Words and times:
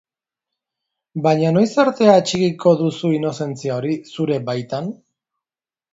Baina 1.27 1.51
noiz 1.57 1.67
arte 1.83 2.09
atxikiko 2.13 2.75
duzu 2.81 3.13
inozentzia 3.19 3.79
hori, 3.79 3.95
zure 4.17 4.43
baitan? 4.49 4.93